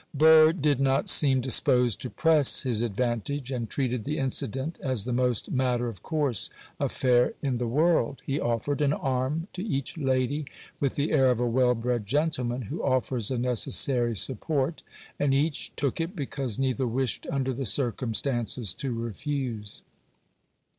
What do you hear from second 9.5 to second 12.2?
to each lady, with the air of a well bred